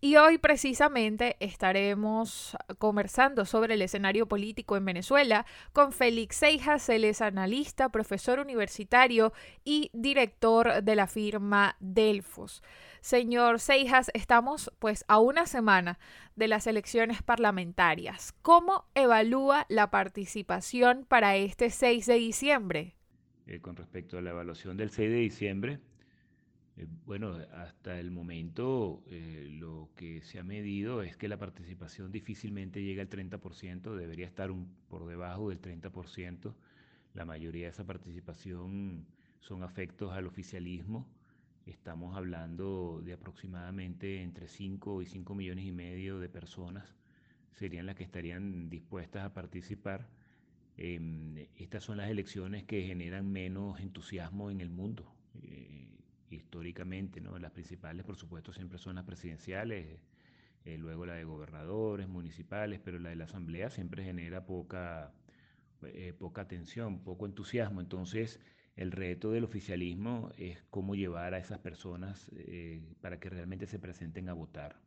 [0.00, 7.02] Y hoy precisamente estaremos conversando sobre el escenario político en Venezuela con Félix Seijas, él
[7.02, 9.32] es analista, profesor universitario
[9.64, 12.62] y director de la firma Delfos.
[13.00, 15.98] Señor Seijas, estamos pues a una semana
[16.36, 18.34] de las elecciones parlamentarias.
[18.42, 22.94] ¿Cómo evalúa la participación para este 6 de diciembre?
[23.48, 25.80] Eh, con respecto a la evaluación del 6 de diciembre,
[27.04, 32.82] bueno, hasta el momento eh, lo que se ha medido es que la participación difícilmente
[32.82, 34.50] llega al 30%, debería estar
[34.88, 36.54] por debajo del 30%.
[37.14, 39.06] La mayoría de esa participación
[39.40, 41.08] son afectos al oficialismo.
[41.66, 46.94] Estamos hablando de aproximadamente entre 5 y 5 millones y medio de personas
[47.58, 50.08] serían las que estarían dispuestas a participar.
[50.76, 55.12] Em, estas son las elecciones que generan menos entusiasmo en el mundo.
[56.30, 57.38] Históricamente, ¿no?
[57.38, 60.00] Las principales, por supuesto, siempre son las presidenciales,
[60.64, 65.14] eh, luego la de gobernadores, municipales, pero la de la asamblea siempre genera poca,
[65.82, 67.80] eh, poca atención, poco entusiasmo.
[67.80, 68.40] Entonces,
[68.76, 73.78] el reto del oficialismo es cómo llevar a esas personas eh, para que realmente se
[73.78, 74.80] presenten a votar.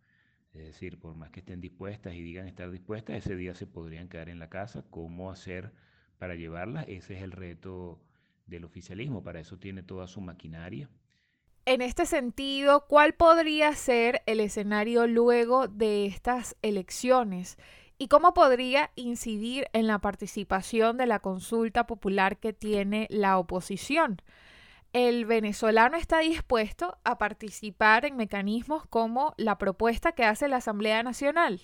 [0.54, 4.10] Es decir, por más que estén dispuestas y digan estar dispuestas, ese día se podrían
[4.10, 4.84] quedar en la casa.
[4.90, 5.74] ¿Cómo hacer
[6.18, 6.86] para llevarlas?
[6.88, 8.02] Ese es el reto
[8.46, 9.24] del oficialismo.
[9.24, 10.90] Para eso tiene toda su maquinaria.
[11.66, 17.58] En este sentido, ¿cuál podría ser el escenario luego de estas elecciones?
[18.00, 24.24] ¿Y cómo podría incidir en la participación de la consulta popular que tiene la oposición?
[24.92, 31.04] El venezolano está dispuesto a participar en mecanismos como la propuesta que hace la Asamblea
[31.04, 31.62] Nacional.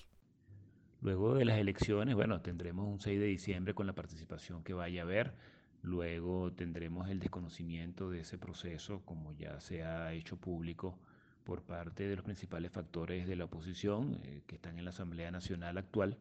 [1.00, 5.02] Luego de las elecciones, bueno, tendremos un 6 de diciembre con la participación que vaya
[5.02, 5.34] a haber
[5.82, 10.98] Luego tendremos el desconocimiento de ese proceso, como ya se ha hecho público
[11.44, 15.30] por parte de los principales factores de la oposición eh, que están en la Asamblea
[15.30, 16.18] Nacional actual.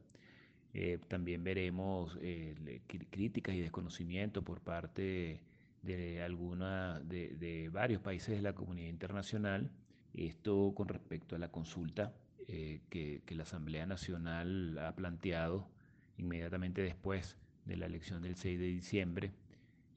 [0.73, 5.41] Eh, también veremos eh, críticas y desconocimiento por parte
[5.81, 9.71] de, alguna, de, varios países de la comunidad internacional.
[10.13, 12.13] Esto con respecto a la consulta
[12.47, 15.67] que, que la Asamblea Nacional ha planteado
[16.17, 19.33] inmediatamente después de la elección del 6 de diciembre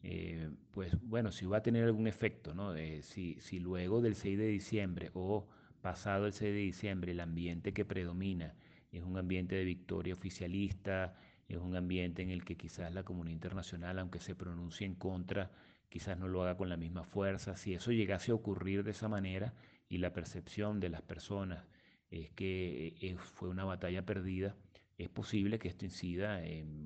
[0.02, 2.74] eh, pues bueno, si va a tener algún efecto, ¿no?
[3.02, 5.46] si, si luego del 6 de diciembre o
[5.80, 8.54] pasado el 6 de diciembre el ambiente que predomina
[8.92, 11.14] es un ambiente de victoria oficialista,
[11.48, 15.50] es un ambiente en el que quizás la comunidad internacional, aunque se pronuncie en contra,
[15.88, 17.56] quizás no lo haga con la misma fuerza.
[17.56, 19.54] Si eso llegase a ocurrir de esa manera
[19.88, 21.68] y la percepción de las personas
[22.10, 24.56] es que eh, fue una batalla perdida,
[25.00, 26.78] es posible que esto incida en,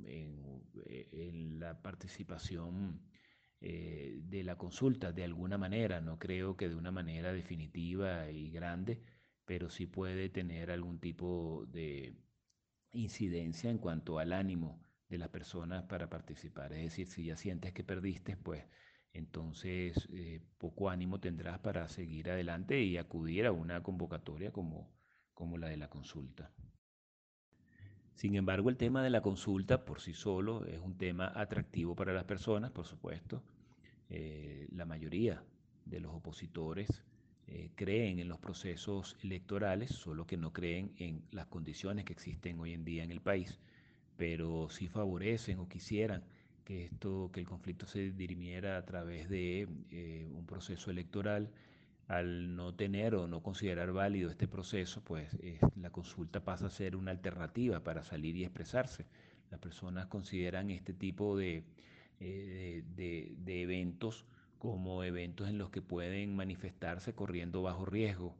[1.58, 3.00] la participación
[3.60, 6.00] eh, de la consulta de alguna manera.
[6.00, 9.00] No creo que de una manera definitiva y grande,
[9.44, 12.14] pero sí puede tener algún tipo de
[12.92, 16.72] incidencia en cuanto al ánimo de las personas para participar.
[16.72, 18.64] Es decir, si ya sientes que perdiste, pues
[19.12, 24.92] entonces eh, poco ánimo tendrás para seguir adelante y acudir a una convocatoria como,
[25.34, 26.52] como la de la consulta.
[28.14, 32.12] Sin embargo, el tema de la consulta por sí solo es un tema atractivo para
[32.12, 33.42] las personas, por supuesto.
[34.08, 35.42] Eh, la mayoría
[35.84, 37.02] de los opositores
[37.48, 42.58] eh, creen en los procesos electorales, solo que no creen en las condiciones que existen
[42.60, 43.58] hoy en día en el país,
[44.16, 46.22] pero sí favorecen o quisieran
[46.64, 51.50] que esto, que el conflicto se dirimiera a través de eh, un proceso electoral
[52.09, 55.37] al no tener o no considerar válido este proceso, pues
[55.76, 59.06] la consulta pasa a ser una alternativa para salir y expresarse.
[59.50, 61.64] Las personas consideran este tipo de,
[62.20, 64.26] eh, de, eventos
[64.59, 68.34] como eventos en los que pueden manifestarse corriendo bajo riesgo.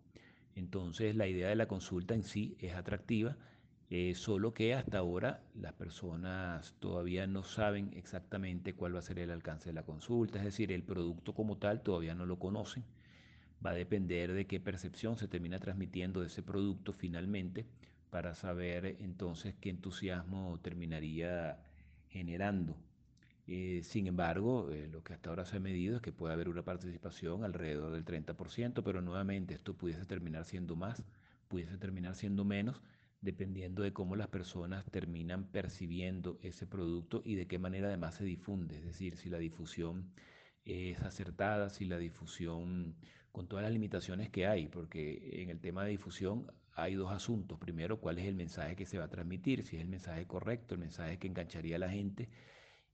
[0.57, 3.37] Entonces la idea de la consulta en sí es atractiva,
[3.91, 9.19] eh, solo que hasta ahora las personas todavía no saben exactamente cuál va a ser
[9.19, 12.85] el alcance de la consulta, es decir, el producto como tal todavía no lo conocen
[13.65, 17.67] va a depender de qué percepción se termina transmitiendo de ese producto finalmente
[18.11, 21.59] para saber entonces qué entusiasmo terminaría
[22.09, 22.77] generando.
[23.47, 26.49] Eh, sin embargo, eh, lo que hasta ahora se ha medido es que puede haber
[26.49, 31.03] una participación alrededor del 30%, pero nuevamente esto pudiese terminar siendo más,
[31.49, 32.81] pudiese terminar siendo menos,
[33.21, 38.25] dependiendo de cómo las personas terminan percibiendo ese producto y de qué manera además se
[38.25, 40.11] difunde, es decir, si la difusión
[40.65, 42.97] es acertada, si la difusión
[43.33, 47.59] con todas las limitaciones que hay, porque en el tema de difusión hay dos asuntos.
[47.59, 50.75] Primero, cuál es el mensaje que se va a transmitir, si es el mensaje correcto,
[50.75, 52.29] el mensaje que engancharía a la gente,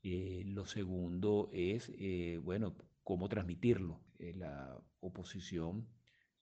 [0.02, 2.74] Eh, lo segundo es, eh, bueno,
[3.04, 4.00] cómo transmitirlo.
[4.18, 5.88] Eh, la oposición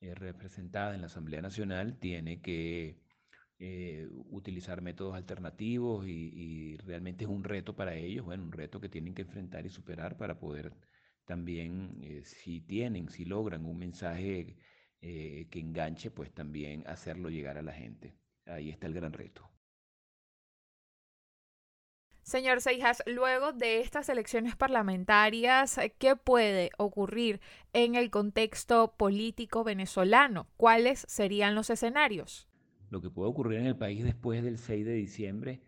[0.00, 2.98] representada en la Asamblea Nacional tiene que
[4.30, 8.88] utilizar métodos alternativos y, y, realmente es un reto para ellos, bueno, un reto que
[8.88, 10.72] tienen que enfrentar y superar para poder
[11.28, 14.56] también, si tienen, si logran un mensaje
[15.00, 18.16] que enganche, pues también hacerlo llegar a la gente.
[18.46, 19.48] Ahí está el gran reto.
[22.22, 27.40] Señor Seijas, luego de estas elecciones parlamentarias, ¿qué puede ocurrir
[27.72, 30.46] en el contexto político venezolano?
[30.56, 32.48] ¿Cuáles serían los escenarios?
[32.90, 35.60] Lo que puede ocurrir en el país después del 6 de diciembre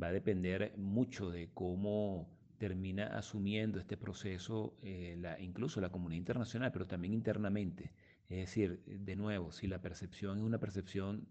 [0.00, 6.72] va a depender mucho de cómo termina asumiendo este proceso eh, incluso la comunidad internacional,
[6.72, 7.92] pero también internamente.
[8.28, 11.28] Es decir, de nuevo, si la percepción es una percepción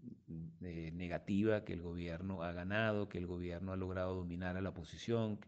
[0.62, 4.70] eh, negativa, que el gobierno ha ganado, que el gobierno ha logrado dominar a la
[4.70, 5.38] oposición,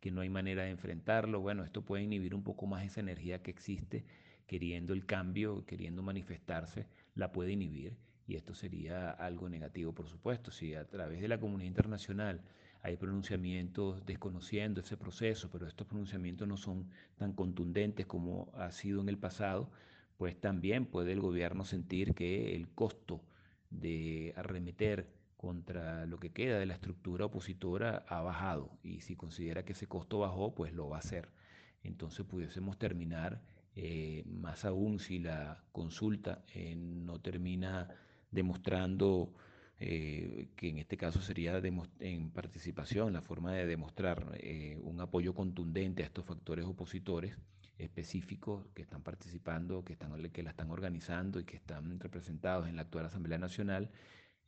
[0.00, 3.42] que no hay manera de enfrentarlo, bueno, esto puede inhibir un poco más esa energía
[3.42, 4.04] que existe,
[4.46, 7.96] queriendo el cambio, queriendo manifestarse, la puede inhibir.
[8.26, 10.50] Y esto sería algo negativo, por supuesto.
[10.50, 12.42] Si a través de la comunidad internacional
[12.82, 19.00] hay pronunciamientos desconociendo ese proceso, pero estos pronunciamientos no son tan contundentes como ha sido
[19.00, 19.70] en el pasado,
[20.16, 23.20] pues también puede el gobierno sentir que el costo
[23.70, 29.64] de arremeter contra lo que queda de la estructura opositora ha bajado y si considera
[29.64, 31.28] que ese costo bajó, pues lo va a hacer.
[31.84, 33.40] Entonces pudiésemos terminar,
[33.76, 37.88] eh, más aún si la consulta eh, no termina
[38.32, 39.32] demostrando
[39.80, 41.56] eh, que en este caso sería
[42.00, 44.38] en participación, la forma de demostrar
[44.82, 47.36] un apoyo contundente a estos factores opositores,
[47.78, 52.76] específicos que están participando, que, están, que la están organizando y que están representados en
[52.76, 53.90] la actual Asamblea Nacional,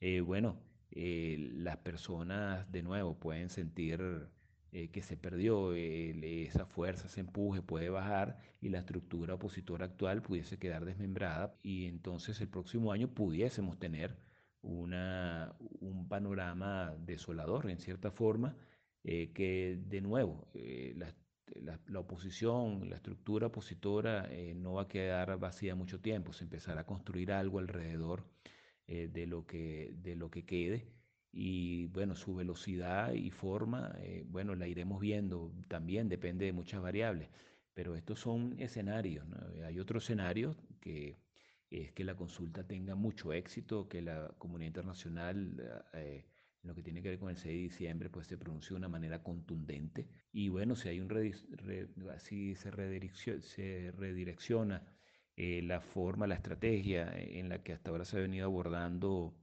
[0.00, 0.58] eh, bueno,
[0.90, 4.28] eh, las personas de nuevo pueden sentir
[4.72, 10.22] eh, que se perdió, esa fuerza, ese empuje puede bajar y la estructura opositora actual
[10.22, 14.16] pudiese quedar desmembrada y entonces el próximo año pudiésemos tener
[14.62, 18.56] una, un panorama desolador en cierta forma,
[19.02, 20.48] que de nuevo
[20.94, 21.14] las
[21.56, 26.82] la, oposición, la estructura opositora eh, no va a quedar vacía mucho tiempo, se empezará
[26.82, 28.24] a construir algo alrededor
[28.86, 30.86] eh, de, lo que, de lo que quede.
[31.32, 36.82] Y bueno, su velocidad y forma, eh, bueno, la iremos viendo también, depende de muchas
[36.82, 37.30] variables,
[37.72, 39.24] pero estos son escenarios,
[39.64, 41.18] hay otro escenario que
[41.70, 45.84] es que la consulta tenga mucho éxito, que la comunidad internacional
[46.62, 48.80] en lo que tiene que ver con el 6 de diciembre, pues se pronunció de
[48.80, 50.08] una manera contundente.
[50.32, 51.10] Y bueno, si hay un
[52.14, 52.70] así se,
[53.40, 54.86] se redirecciona
[55.36, 59.34] eh, la forma, la estrategia en la que hasta ahora se ha venido abordando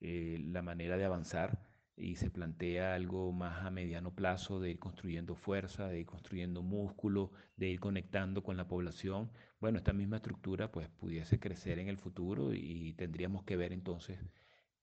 [0.00, 4.78] eh, la manera de avanzar y se plantea algo más a mediano plazo de ir
[4.78, 9.30] construyendo fuerza, de ir construyendo músculo, de ir conectando con la población.
[9.60, 14.18] Bueno, esta misma estructura pues pudiese crecer en el futuro y tendríamos que ver entonces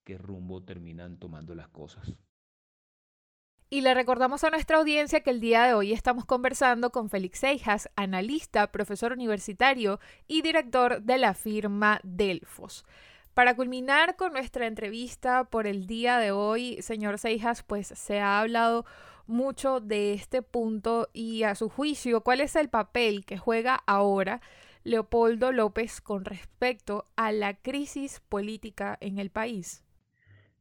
[0.04, 2.16] qué rumbo terminan tomando las cosas.
[3.72, 7.40] Y le recordamos a nuestra audiencia que el día de hoy estamos conversando con Félix
[7.40, 12.84] Seijas, analista, profesor universitario y director de la firma Delfos.
[13.34, 18.40] Para culminar con nuestra entrevista por el día de hoy, señor Seijas, pues se ha
[18.40, 18.86] hablado
[19.28, 24.42] mucho de este punto y a su juicio, ¿cuál es el papel que juega ahora
[24.84, 29.84] Leopoldo López con respecto a la crisis política en el país?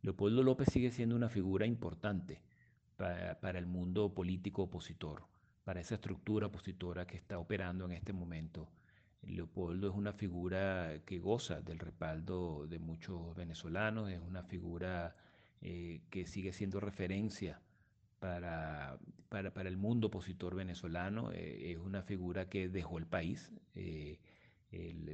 [0.02, 2.40] Leopoldo López sigue siendo una figura importante
[2.96, 5.24] para, el mundo político opositor,
[5.64, 8.68] para esa estructura opositora que está operando en este momento.
[9.22, 15.16] Leopoldo es una figura que goza del respaldo de muchos venezolanos, es una figura
[15.60, 17.60] eh, que sigue siendo referencia
[18.20, 18.98] para,
[19.28, 23.52] para, el mundo opositor venezolano, eh, es una figura que dejó el país.
[23.74, 24.18] Eh,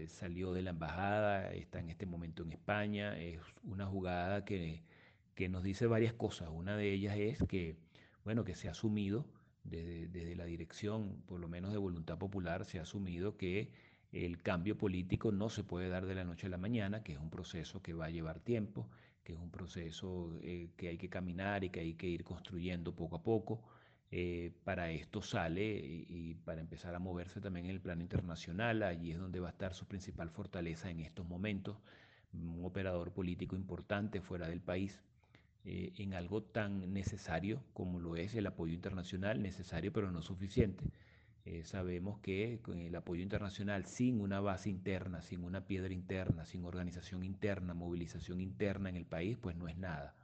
[0.08, 3.18] salió de la embajada, está en este momento en España.
[3.18, 4.82] Es una jugada que,
[5.34, 6.48] que nos dice varias cosas.
[6.52, 7.76] Una de ellas es que,
[8.24, 9.26] bueno, que se ha asumido
[9.62, 13.70] desde, desde, la dirección, por lo menos de voluntad popular, se ha asumido que
[14.14, 17.18] el cambio político no se puede dar de la noche a la mañana, que es
[17.18, 18.88] un proceso que va a llevar tiempo,
[19.24, 22.94] que es un proceso eh, que hay que caminar y que hay que ir construyendo
[22.94, 23.62] poco a poco.
[24.12, 29.10] Eh, para esto sale y, para empezar a moverse también en el plano internacional, allí
[29.10, 31.76] es donde va a estar su principal fortaleza en estos momentos,
[32.32, 35.00] un operador político importante fuera del país,
[35.64, 40.84] eh, en algo tan necesario como lo es el apoyo internacional, necesario pero no suficiente.
[41.46, 46.46] Eh, sabemos que con el apoyo internacional sin una base interna, sin una piedra interna,
[46.46, 50.14] sin organización interna, movilización interna en el país, pues no es nada.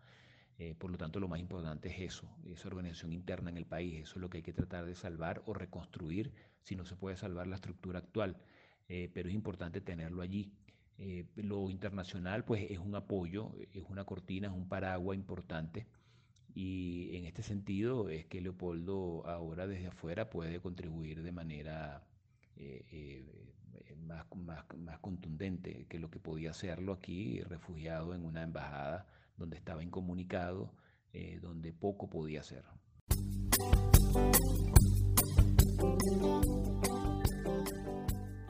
[0.58, 4.02] Eh, por lo tanto, lo más importante es eso, esa organización interna en el país.
[4.02, 7.16] Eso es lo que hay que tratar de salvar o reconstruir si no se puede
[7.16, 8.38] salvar la estructura actual.
[8.88, 10.52] Eh, pero es importante tenerlo allí.
[11.36, 15.86] Lo internacional, pues, es un apoyo, es una cortina, es un paraguas importante.
[16.54, 22.06] Y en este sentido es que Leopoldo ahora desde afuera puede contribuir de manera
[24.10, 29.56] más, más, más contundente que lo que podía hacerlo aquí, refugiado en una embajada donde
[29.56, 30.72] estaba incomunicado,
[31.12, 32.64] eh, donde poco podía hacer.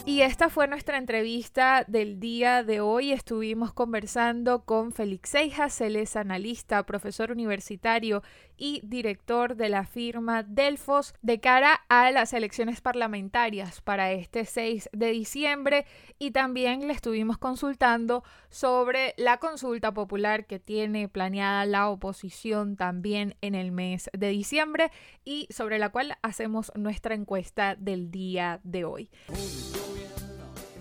[0.07, 3.13] Y esta fue nuestra entrevista del día de hoy.
[3.13, 8.23] Estuvimos conversando con Félix Seijas, él es analista, profesor universitario
[8.57, 14.91] y director de la firma Delfos de cara a las elecciones parlamentarias para este 6
[14.93, 15.87] de diciembre
[16.19, 23.37] y también le estuvimos consultando sobre la consulta popular que tiene planeada la oposición también
[23.43, 24.91] en el mes de diciembre
[25.25, 29.11] y sobre la cual hacemos nuestra encuesta del día de hoy.